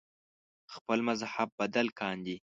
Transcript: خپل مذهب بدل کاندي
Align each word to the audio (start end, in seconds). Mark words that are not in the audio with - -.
خپل 0.73 0.99
مذهب 1.07 1.49
بدل 1.59 1.87
کاندي 1.99 2.35